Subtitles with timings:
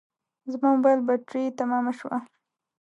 [0.51, 2.17] زما موبایل بټري تمامه شوه